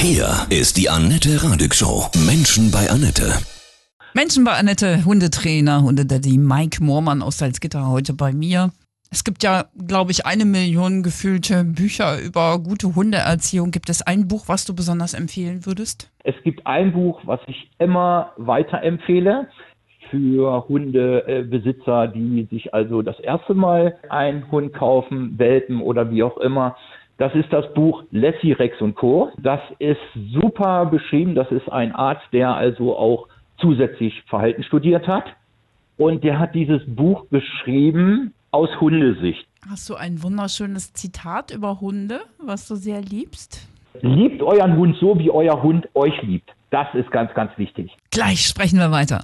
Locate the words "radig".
1.42-1.74